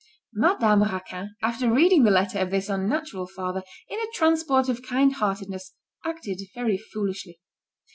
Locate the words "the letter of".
2.03-2.49